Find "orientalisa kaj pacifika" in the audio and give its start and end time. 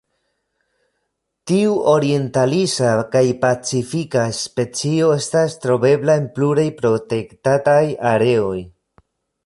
1.91-4.25